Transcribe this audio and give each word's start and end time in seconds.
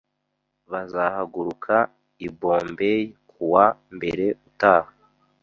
Bazahaguruka 0.71 1.75
i 2.25 2.27
Bombay 2.39 2.99
kuwa 3.29 3.65
mbere 3.95 4.25
utaha 4.47 4.91